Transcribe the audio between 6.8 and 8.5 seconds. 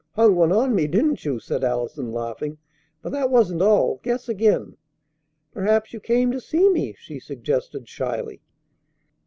she suggested shyly.